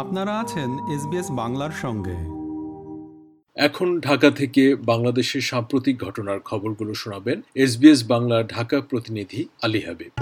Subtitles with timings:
[0.00, 2.16] আপনারা আছেন এসবিএস বাংলার সঙ্গে।
[3.56, 10.12] এখন ঢাকা থেকে বাংলাদেশের সাম্প্রতিক ঘটনার খবরগুলো শোনাবেন এসবিএস বাংলা ঢাকা প্রতিনিধি আলী হাবিব।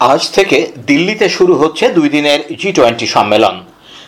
[0.00, 3.56] আজ থেকে দিল্লিতে শুরু হচ্ছে দুই দিনের জি টোয়েন্টি সম্মেলন।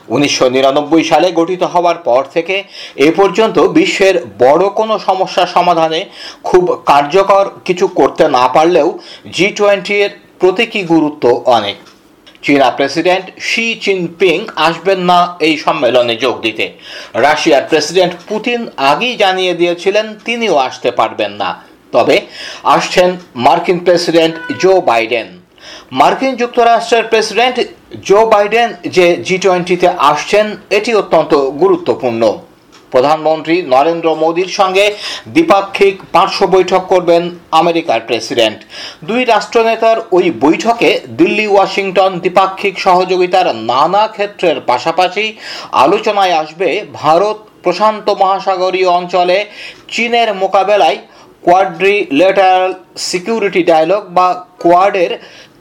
[0.09, 2.57] উনিশশো নিরানব্বই সালে গঠিত হওয়ার পর থেকে
[2.97, 6.01] এ পর্যন্ত বিশ্বের বড় কোনো সমস্যা সমাধানে
[6.45, 8.89] খুব কার্যকর কিছু করতে না পারলেও
[9.33, 11.25] জি টোয়েন্টির প্রতীকী গুরুত্ব
[11.59, 11.77] অনেক।
[12.43, 16.67] চীনা প্রেসিডেন্ট শি জিনপিং আসবেন না এই সম্মেলনে যোগ দিতে।
[17.15, 21.51] রাশিয়ার প্রেসিডেন্ট পুতিন আগেই জানিয়ে দিয়েছিলেন তিনিও আসতে পারবেন না।
[21.93, 22.17] তবে
[22.75, 25.29] আসছেন মার্কিন প্রেসিডেন্ট জো বাইডেন।
[25.93, 27.57] মার্কিন যুক্তরাষ্ট্রের প্রেসিডেন্ট
[28.09, 32.23] জো বাইডেন যে জি টোয়েন্টিতে আসছেন, এটি অত্যন্ত গুরুত্বপূর্ণ।
[32.93, 34.85] প্রধানমন্ত্রী নরেন্দ্র মোদীর সঙ্গে
[35.35, 38.59] দ্বিপাক্ষিক পার্শ্ব বৈঠক করবেন আমেরিকার প্রেসিডেন্ট।
[39.09, 45.25] দুই রাষ্ট্রনেতার ওই বৈঠকে দিল্লি, ওয়াশিংটন দ্বিপাক্ষিক সহযোগিতার নানা ক্ষেত্রের পাশাপাশি
[45.85, 49.39] আলোচনায় আসবে ভারত প্রশান্ত মহাসাগরীয় অঞ্চলে
[49.95, 50.99] চীনের মোকাবেলায়
[51.45, 52.73] কোয়াড্রিলেটারাল
[53.09, 54.29] সিকিউরিটি ডায়ালগ বা
[54.63, 55.13] কোয়াডের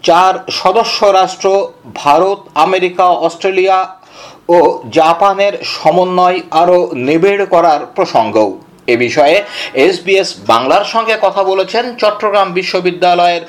[0.07, 1.47] চার সদস্য রাষ্ট্র
[2.01, 3.79] ভারত, আমেরিকা, অস্ট্রেলিয়া
[4.55, 4.57] ও
[4.97, 8.51] জাপানের সমন্বয় আরও নিবিড় করার প্রসঙ্গও।
[8.93, 9.35] এ বিষয়ে
[9.85, 13.43] এসবিএস বাংলার সঙ্গে কথা বলেছেন চট্টগ্রাম বিশ্ববিদ্যালয়ের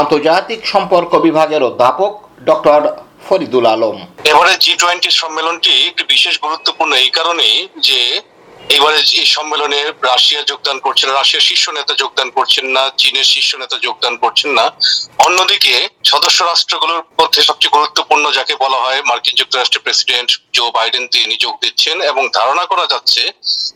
[0.00, 2.12] আন্তর্জাতিক সম্পর্ক বিভাগের অধ্যাপক
[2.48, 2.80] ডক্টর
[3.26, 3.96] ফরিদুল আলম।
[4.30, 7.56] এবারে জি টোয়েন্টি সম্মেলনটি একটি বিশেষ গুরুত্বপূর্ণ এই কারণেই
[7.88, 8.00] যে
[8.76, 9.80] এবারে এই সম্মেলনে
[10.10, 14.50] রাশিয়া যোগদান করছে না, রাশিয়ার শীর্ষ নেতা যোগদান করছেন না, চীনের শীর্ষ নেতা যোগদান করছেন
[14.58, 14.64] না।
[15.26, 15.74] অন্যদিকে
[16.12, 21.54] সদস্য রাষ্ট্রগুলোর মধ্যে সবচেয়ে গুরুত্বপূর্ণ যাকে বলা হয় মার্কিন যুক্তরাষ্ট্রের প্রেসিডেন্ট জো বাইডেন, তিনি যোগ
[21.64, 23.22] দিচ্ছেন এবং ধারণা করা যাচ্ছে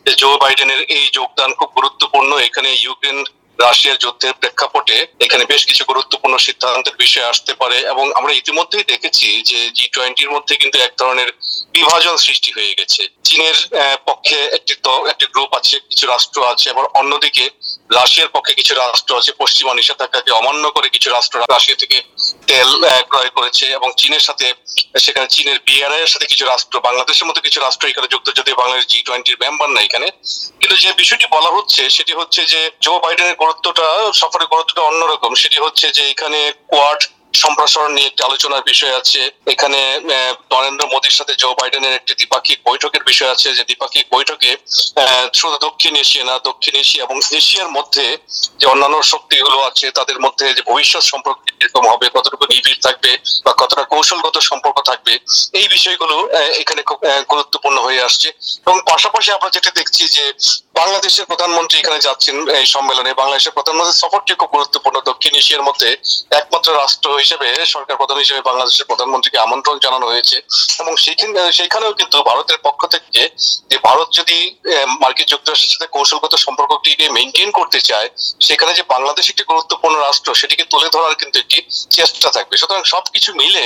[0.05, 3.17] যে জো বাইডেনের এই যোগদান খুব গুরুত্বপূর্ণ। এখানে ইউক্রেন
[3.65, 9.27] রাশিয়ার যুদ্ধের প্রেক্ষাপটে এখানে বেশ কিছু গুরুত্বপূর্ণ সিদ্ধান্তের বিষয় আসতে পারে এবং আমরা ইতিমধ্যেই দেখেছি
[9.49, 11.29] যে জি টোয়েন্টির মধ্যে কিন্তু এক ধরনের
[11.75, 13.57] বিভাজন সৃষ্টি হয়ে গেছে। চীনের
[14.05, 14.73] পক্ষে একটি
[15.11, 17.45] একটি গ্রুপ আছে, কিছু রাষ্ট্র আছে, আবার অন্যদিকে
[17.89, 21.97] রাশিয়ার পক্ষে কিছু রাষ্ট্র আছে, পশ্চিমা নিষেধাজ্ঞাকে অমান্য করে কিছু রাষ্ট্র রাশিয়া থেকে
[22.49, 22.69] তেল
[23.09, 24.47] ক্রয় করেছে এবং চীনের সাথে,
[25.05, 28.85] সেখানে চীনের বিআরআই এর সাথে কিছু রাষ্ট্র, বাংলাদেশের মতো কিছু রাষ্ট্র এখানে যুক্ত যদি বাংলাদেশ
[28.91, 30.07] জি টোয়েন্টির মেম্বার না এখানে।
[30.59, 33.87] কিন্তু যে বিষয়টি বলা হচ্ছে, সেটি হচ্ছে যে জো বাইডেনের গুরুত্বটা,
[34.21, 36.39] সফরের গুরুত্বটা অন্যরকম। সেটি হচ্ছে যে এখানে
[36.71, 37.01] কোয়াড
[37.43, 39.21] সম্প্রসারণ নিয়ে একটি আলোচনার বিষয় আছে।
[39.53, 39.79] এখানে
[40.53, 44.51] নরেন্দ্র মোদীর সাথে জো বাইডেনের একটি দ্বিপাক্ষিক বৈঠকের বিষয় আছে। যে দ্বিপাক্ষিক বৈঠকে
[45.39, 48.05] শুধু দক্ষিণ এশিয়া না, দক্ষিণ এশিয়া এবং এশিয়ার মধ্যে
[48.59, 53.11] যে অন্যান্য শক্তিগুলো আছে, তাদের মধ্যে যে ভবিষ্যৎ সম্পর্ক কীরকম হবে, কতটুকু নিবিড় থাকবে
[53.45, 55.13] বা কতটা কৌশলগত সম্পর্ক থাকবে,
[55.59, 56.15] এই বিষয়গুলো
[56.61, 56.99] এখানে খুব
[57.31, 58.27] গুরুত্বপূর্ণ হয়ে আসছে।
[58.65, 60.25] এবং পাশাপাশি আমরা যেটা দেখছি যে
[60.79, 65.89] বাংলাদেশের প্রধানমন্ত্রী এখানে যাচ্ছেন এই সম্মেলনে। বাংলাদেশের প্রধানমন্ত্রীর সফরটি খুব গুরুত্বপূর্ণ, দক্ষিণ এশিয়ার মধ্যে
[66.39, 70.37] একমাত্র রাষ্ট্র হিসেবে, সরকার প্রধান হিসেবে বাংলাদেশের প্রধানমন্ত্রীকে আমন্ত্রণ জানানো হয়েছে।
[70.81, 70.93] এবং
[71.57, 73.21] সেইখানেও কিন্তু ভারতের পক্ষ থেকে
[73.71, 74.37] যে ভারত যদি
[75.01, 78.07] মার্কিন যুক্তরাষ্ট্রের সাথে কৌশলগত সম্পর্কটিকে মেনটেন করতে চায়,
[78.47, 81.57] সেখানে যে বাংলাদেশ একটি গুরুত্বপূর্ণ রাষ্ট্র, সেটিকে তুলে ধরার কিন্তু একটি
[81.97, 83.63] চেষ্টা থাকবে। সুতরাং সবকিছু মিলে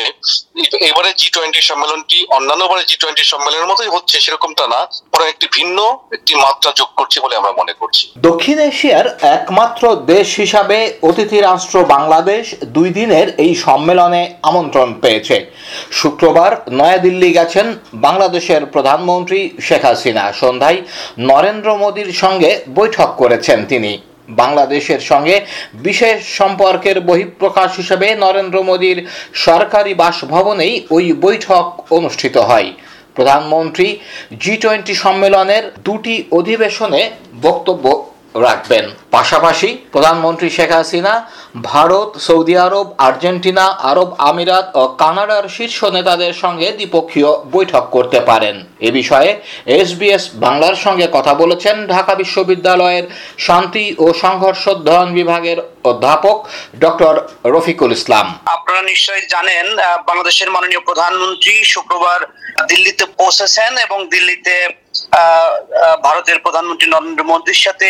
[0.89, 4.79] এবারে জি টোয়েন্টি সম্মেলনটি অন্যান্য বারে জি টোয়েন্টি সম্মেলনের মতোই হচ্ছে, সেরকমটা না।
[5.11, 5.78] বরং একটি ভিন্ন,
[6.17, 9.07] একটি মাত্রা যোগ করছে বলে আমরা মনে করছি। দক্ষিণ এশিয়ার
[9.38, 10.78] একমাত্র দেশ হিসাবে
[11.09, 12.44] অতিথি রাষ্ট্র বাংলাদেশ
[12.75, 15.38] দুই দিনের এই সম্মেলনে আমন্ত্রণ পেয়েছে।
[16.00, 17.67] শুক্রবার নয়াদিল্লি গেছেন
[18.06, 20.79] বাংলাদেশের প্রধানমন্ত্রী শেখ হাসিনা। সন্ধ্যায়
[21.31, 23.91] নরেন্দ্র মোদীর সঙ্গে বৈঠক করেছেন তিনি।
[24.41, 25.35] বাংলাদেশের সঙ্গে
[25.87, 28.97] বিশেষ সম্পর্কের বহিঃপ্রকাশ হিসেবে নরেন্দ্র মোদীর
[29.46, 31.66] সরকারি বাসভবনেই ওই বৈঠক
[31.97, 32.70] অনুষ্ঠিত হয়।
[33.16, 33.87] প্রধানমন্ত্রী
[34.41, 37.02] জি টোয়েন্টি সম্মেলনের দুটি অধিবেশনে
[37.41, 37.85] বক্তব্য
[38.35, 38.85] রাখবেন।
[39.16, 41.13] পাশাপাশি প্রধানমন্ত্রী শেখ হাসিনা,
[41.63, 48.55] ভারত, সৌদি আরব, আর্জেন্টিনা, আরব আমিরাত ও কানাডার শীর্ষ নেতাদের সঙ্গে দ্বিপক্ষীয় বৈঠক করতে পারেন।
[48.87, 49.29] এ বিষয়ে
[49.79, 53.05] এসবিএস বাংলার সঙ্গে কথা বলেছেন ঢাকা বিশ্ববিদ্যালয়ের
[53.47, 55.59] শান্তি ও সংঘর্ষ অধ্যয়ন বিভাগের
[55.91, 56.37] অধ্যাপক
[56.84, 57.13] ডক্টর
[57.55, 58.25] রফিকুল ইসলাম।
[58.55, 59.66] আপনারা নিশ্চয়ই জানেন
[60.09, 62.19] বাংলাদেশের মাননীয় প্রধানমন্ত্রী শুক্রবার
[62.69, 64.55] দিল্লিতে পৌঁছেছেন এবং দিল্লিতে
[66.03, 67.88] ভারতের প্রধানমন্ত্রী নরেন্দ্র মোদীর সাথে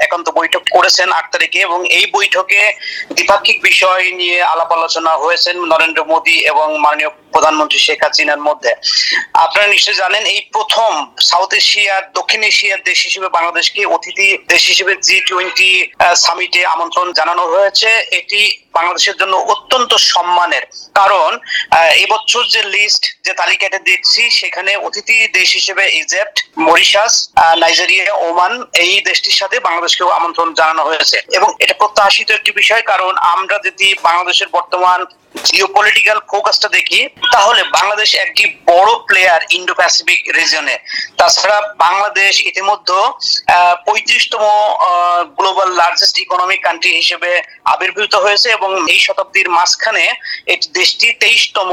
[0.00, 2.60] একান্ত বৈঠক করেছেন আট তারিখে এবং এই বৈঠকে
[3.14, 8.72] দ্বিপাক্ষিক বিষয় নিয়ে আলাপ আলোচনা হয়েছেন নরেন্দ্র মোদী এবং মাননীয় প্রধানমন্ত্রী শেখ হাসিনার মধ্যে।
[9.44, 10.90] আপনারা নিশ্চয়ই জানেন, এই প্রথম
[11.30, 15.72] সাউথ এশিয়ার, দক্ষিণ এশিয়ার দেশ হিসেবে বাংলাদেশকে অতিথি দেশ হিসেবে জি টোয়েন্টি
[16.24, 17.88] সামিটে আমন্ত্রণ জানানো হয়েছে।
[18.18, 18.40] এটি
[18.76, 20.64] বাংলাদেশের জন্য অত্যন্ত সম্মানের।
[21.00, 21.30] কারণ
[22.04, 26.36] এবছর যে লিস্ট যে তালিকাটা দেখছি, সেখানে অতিথি দেশ হিসেবে ইজিপ্ট
[26.66, 27.12] মরিশাস
[27.62, 28.52] নাইজেরিয়া ওমান
[28.84, 33.88] এই দেশটির সাথে বাংলাদেশকেও আমন্ত্রণ জানানো হয়েছে। এবং এটা প্রত্যাশিত একটি বিষয়, কারণ আমরা যদি
[34.08, 35.00] বাংলাদেশের বর্তমান
[35.48, 37.00] জিওপলিটিক্যাল ফোকাসটা দেখি,
[37.34, 40.76] তাহলে বাংলাদেশ একটি বড় প্লেয়ার ইন্ডো প্যাসিফিক রিজনে
[41.18, 43.00] তাছাড়া বাংলাদেশ ইতিমধ্যে
[43.86, 44.42] পঁয়ত্রিশতম
[45.38, 47.30] গ্লোবাল লার্জেস্ট ইকোনমিক কান্ট্রি হিসেবে
[47.74, 50.04] আবির্ভূত হয়েছে এবং এই শতাব্দীর মাঝখানে
[50.52, 51.70] এটি দেশটি তেইশতম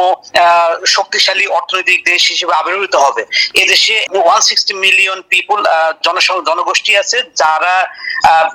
[0.96, 3.24] শক্তিশালী অর্থনৈতিক দেশ হিসেবে আবির্ভূত হবে।
[3.64, 3.96] এদেশে
[4.26, 5.60] ওয়ান সিক্সটি মিলিয়ন পিপুল
[6.06, 7.76] জনসংখ্যা জনগোষ্ঠী আছে, যারা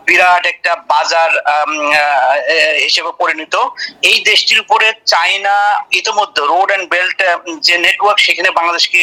[0.06, 1.30] বিরাট একটা বাজার
[2.86, 3.54] হিসেবে পরিণত।
[4.10, 5.56] এই দেশটির উপরে চায়না,
[6.00, 7.18] ইতিমধ্যে রোড অ্যান্ড বেল্ট
[7.66, 9.02] যে নেটওয়ার্ক সেখানে বাংলাদেশকে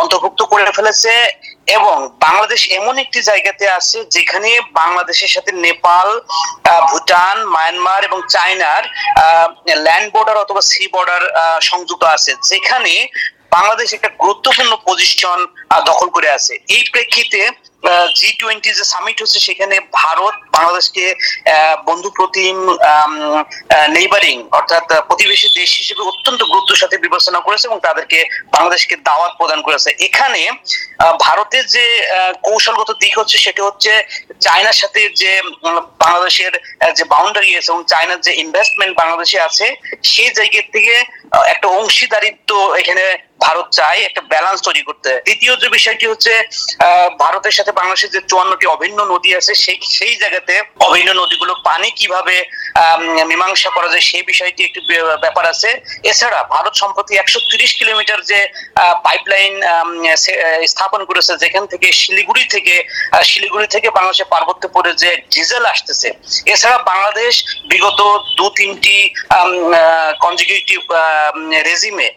[0.00, 1.12] অন্তর্ভুক্ত করে ফেলেছে
[1.76, 1.96] এবং
[2.26, 4.50] বাংলাদেশ এমন একটি জায়গাতে আছে যেখানে
[4.80, 6.08] বাংলাদেশের সাথে নেপাল
[6.90, 8.82] ভুটান, মায়ানমার এবং চায়নার
[9.86, 11.22] ল্যান্ড বর্ডার অথবা সি বর্ডার
[11.68, 12.92] সংযুক্ত আছে, যেখানে
[13.56, 15.38] বাংলাদেশ একটা গুরুত্বপূর্ণ পজিশন
[15.90, 17.40] দখল করে আছে। এই প্রেক্ষিতে
[18.18, 21.04] জি টোয়েন্টি যে সামিট হচ্ছে, সেখানে ভারত বাংলাদেশকে
[21.88, 22.56] বন্ধু প্রতিম
[23.96, 28.18] নেইবারিং অর্থাৎ প্রতিবেশী দেশ হিসেবে অত্যন্ত গুরুত্বের সাথে বিবেচনা করেছে এবং তাদেরকে
[28.54, 30.42] বাংলাদেশকে দাওয়াত প্রদান করেছে। এখানে
[31.24, 31.86] ভারতের যে
[32.46, 33.92] কৌশলগত দিক হচ্ছে, সেটা হচ্ছে
[34.46, 35.32] চায়নার সাথে যে
[36.02, 36.52] বাংলাদেশের
[36.98, 39.66] যে বাউন্ডারি আছে এবং চায়নার যে ইনভেস্টমেন্ট বাংলাদেশে আছে,
[40.12, 40.94] সেই জায়গা থেকে
[41.54, 42.50] একটা অংশীদারিত্ব
[42.80, 43.04] এখানে
[43.44, 46.32] ভারত চায়, একটা ব্যালেন্স তৈরি করতে। দ্বিতীয় যে বিষয়টি হচ্ছে
[47.22, 50.54] ভারতের সাথে বাংলাদেশের যে চুয়ান্নটি অভিন্ন নদী আছে, সেই সেই জায়গাতে
[50.88, 52.36] অভিন্ন নদীগুলো পানি কীভাবে
[53.30, 54.80] মীমাংসা করা যায় সেই বিষয়টি একটি
[55.24, 55.70] ব্যাপার আছে।
[56.10, 58.40] এছাড়া ভারত সম্প্রতি একশো তিরিশ কিলোমিটার যে
[59.06, 59.54] পাইপলাইন
[60.72, 62.74] স্থাপন করেছে, যেখান থেকে শিলিগুড়ি থেকে
[63.30, 66.08] শিলিগুড়ি থেকে বাংলাদেশের পার্বত্যপুরে যে ডিজেল আসতেছে।
[66.54, 67.32] এছাড়া বাংলাদেশ
[67.72, 68.00] বিগত
[68.38, 68.96] দু তিনটি
[70.24, 70.80] কনজিকিউটিভ
[71.68, 72.08] রেজিমে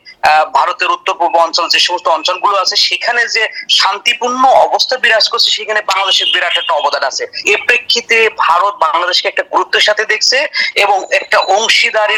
[0.58, 5.80] ভারতের উত্তর পূর্ব অঞ্চল যে সমস্ত অঞ্চলগুলো আছে, সেখানে যে শান্তিপূর্ণ অবস্থা বিরাজ করছে, সেখানে
[5.82, 7.24] বাংলাদেশের বিরাট একটা অবদান আছে।
[7.54, 10.38] এ প্রেক্ষিতে ভারত বাংলাদেশকে একটা গুরুত্বের সাথে দেখছে
[10.84, 12.18] এবং একটা অংশীদারি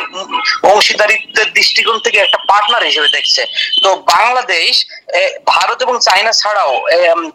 [0.74, 3.42] অংশীদারিত্বের দৃষ্টিকোণ থেকে একটা পার্টনার হিসেবে দেখছে।
[3.84, 4.74] তো বাংলাদেশ
[5.54, 6.74] ভারত এবং চায়না ছাড়াও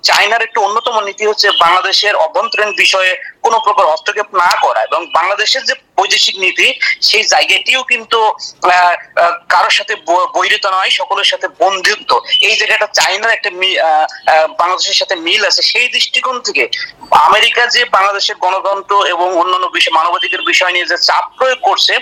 [0.09, 3.13] চায়নার একটা অন্যতম নীতি হচ্ছে বাংলাদেশের অভ্যন্তরীণ বিষয়ে
[3.45, 6.69] কোনো প্রকার হস্তক্ষেপ না করা এবং বাংলাদেশের যে বৈদেশিক নীতি,
[7.09, 8.19] সেই জায়গাটিও কিন্তু
[9.53, 9.95] কারোর সাথে
[10.37, 12.11] বৈরিত নয়, সকলের সাথে বন্ধুত্ব।
[12.49, 13.51] এই জায়গাটা চায়নার একটা
[14.61, 16.65] বাংলাদেশের সাথে মিল আছে। সেই দৃষ্টিকোণ থেকে
[17.29, 21.95] আমেরিকা যে বাংলাদেশের গণতন্ত্র এবং অন্যান্য বিষয়, মানবাধিকার বিষয় নিয়ে যে চাপ প্রয়োগ করছে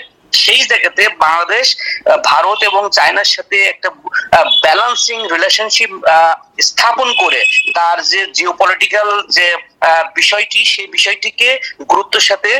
[0.44, 1.66] সেই জায়গাতে বাংলাদেশ
[2.30, 3.88] ভারত এবং চায়নার সাথে একটা
[4.64, 5.90] ব্যালান্সিং রিলেশনশিপ
[6.68, 7.40] স্থাপন করে
[7.76, 9.46] তার যে জিওপলিটিক্যাল যে
[10.14, 11.48] বিষয়টি, সেই বিষয়টিকে
[11.92, 12.50] গুরুত্বের সাথে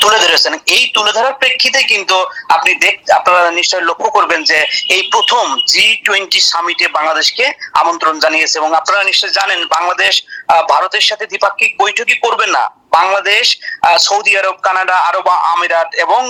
[0.00, 2.16] তুলে ধরেছেন। এই তুলে ধরার প্রেক্ষিতে কিন্তু
[2.56, 4.58] আপনি দেখ, আপনারা নিশ্চয় লক্ষ্য করবেন যে
[4.96, 7.44] এই প্রথম জি টোয়েন্টি সামিটে বাংলাদেশকে
[7.82, 10.14] আমন্ত্রণ জানিয়েছে এবং আপনারা নিশ্চয় জানেন বাংলাদেশ
[10.72, 13.46] ভারতের সাথে দ্বিপাক্ষিক বৈঠকই করবে না। বাংলাদেশ
[14.06, 16.22] সৌদি আরব, কানাডা, আরব আমিরাত এবং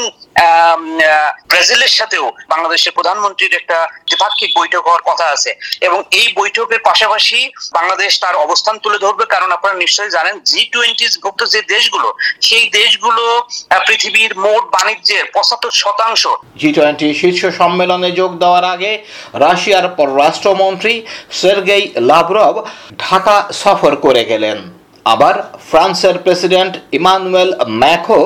[1.51, 5.51] ব্রাজিলের সাথেও বাংলাদেশের প্রধানমন্ত্রীর একটা দ্বিপাক্ষিক বৈঠক হওয়ার কথা আছে।
[5.87, 7.39] এবং এই বৈঠকের পাশাপাশি
[7.79, 12.09] বাংলাদেশ তার অবস্থান তুলে ধরবে। কারণ আপনারা নিশ্চয়ই জানেন জি টোয়েন্টি ভুক্ত যে দেশগুলো,
[12.49, 13.25] সেই দেশগুলো
[13.89, 16.23] পৃথিবীর মোট বাণিজ্যের পঁচাত্তর শতাংশ
[16.61, 18.93] জি টোয়েন্টি শীর্ষ সম্মেলনে যোগ দেওয়ার আগে
[19.45, 20.95] রাশিয়ার পররাষ্ট্রমন্ত্রী
[21.41, 22.55] সের্গেই লাভরভ
[23.05, 24.59] ঢাকা সফর করে গেলেন।
[25.07, 25.35] আবার
[25.71, 27.51] ফ্রান্সের প্রেসিডেন্ট ইমানুয়েল
[27.83, 28.21] ম্যাকো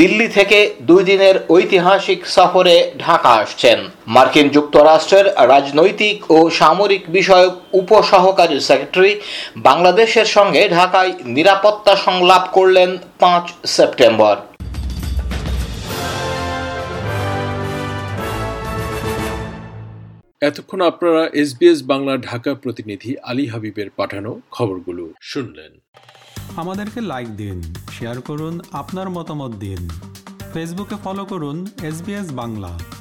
[0.00, 8.56] দিল্লি থেকে দুই দিনের ঐতিহাসিক সফরে ঢাকা আসছেন। মার্কিন যুক্তরাষ্ট্রের রাজনৈতিক ও সামরিক বিষয়ক উপসহকারী
[8.60, 9.12] সেক্রেটারি
[9.58, 14.36] বাংলাদেশের সঙ্গে ঢাকায় নিরাপত্তা সংলাপ করলেন পাঁচ সেপ্টেম্বর।
[20.42, 25.72] এতক্ষণ আপনারা এসবিএস বাংলা ঢাকা প্রতিনিধি আলী হাবিবের পাঠানো খবরগুলো শুনলেন।
[26.56, 27.62] আমাদেরকে লাইক দিন
[27.98, 29.88] শেয়ার করুন, আপনার মতামত দিন।
[30.52, 32.99] ফেসবুকে ফলো করুন এস বাংলা।